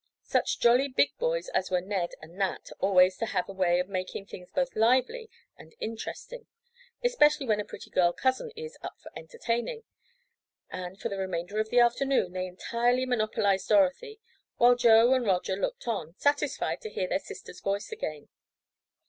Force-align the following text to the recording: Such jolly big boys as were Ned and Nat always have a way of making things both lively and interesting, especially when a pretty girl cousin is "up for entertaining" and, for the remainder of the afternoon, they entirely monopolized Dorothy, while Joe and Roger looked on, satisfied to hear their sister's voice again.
Such 0.23 0.59
jolly 0.59 0.87
big 0.87 1.15
boys 1.19 1.47
as 1.49 1.69
were 1.69 1.79
Ned 1.79 2.13
and 2.23 2.33
Nat 2.35 2.71
always 2.79 3.19
have 3.19 3.47
a 3.47 3.51
way 3.53 3.79
of 3.79 3.87
making 3.87 4.25
things 4.25 4.49
both 4.49 4.75
lively 4.75 5.29
and 5.57 5.75
interesting, 5.79 6.47
especially 7.03 7.45
when 7.45 7.59
a 7.59 7.65
pretty 7.65 7.91
girl 7.91 8.11
cousin 8.11 8.49
is 8.55 8.79
"up 8.81 8.99
for 8.99 9.11
entertaining" 9.15 9.83
and, 10.71 10.99
for 10.99 11.09
the 11.09 11.19
remainder 11.19 11.59
of 11.59 11.69
the 11.69 11.79
afternoon, 11.79 12.31
they 12.33 12.47
entirely 12.47 13.05
monopolized 13.05 13.69
Dorothy, 13.69 14.19
while 14.57 14.73
Joe 14.73 15.13
and 15.13 15.23
Roger 15.23 15.55
looked 15.55 15.87
on, 15.87 16.15
satisfied 16.17 16.81
to 16.81 16.89
hear 16.89 17.07
their 17.07 17.19
sister's 17.19 17.59
voice 17.61 17.91
again. 17.91 18.27